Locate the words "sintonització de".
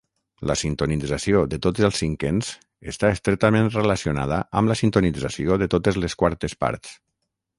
0.59-1.59, 4.81-5.71